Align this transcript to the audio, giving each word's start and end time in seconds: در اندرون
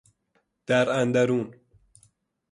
در 0.67 0.89
اندرون 0.89 1.53